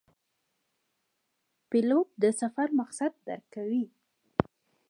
پیلوټ 1.69 2.07
د 2.23 2.25
سفر 2.41 2.67
مقصد 2.79 3.11
درک 3.27 3.45
کوي. 3.55 3.83